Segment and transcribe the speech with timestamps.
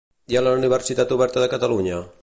[0.33, 2.03] I a la Universitat Oberta de Catalunya?